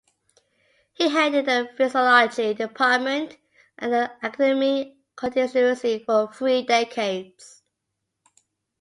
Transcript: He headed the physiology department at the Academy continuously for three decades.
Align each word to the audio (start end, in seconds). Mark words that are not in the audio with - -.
He 0.93 1.09
headed 1.09 1.45
the 1.45 1.69
physiology 1.77 2.55
department 2.55 3.37
at 3.77 3.91
the 3.91 4.11
Academy 4.27 4.97
continuously 5.15 5.99
for 6.03 6.33
three 6.33 6.63
decades. 6.63 7.61